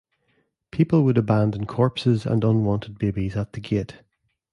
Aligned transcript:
People 0.71 1.03
would 1.03 1.19
abandon 1.19 1.67
corpses 1.67 2.25
and 2.25 2.43
unwanted 2.43 2.97
babies 2.97 3.35
at 3.37 3.53
the 3.53 3.59
gate. 3.59 4.01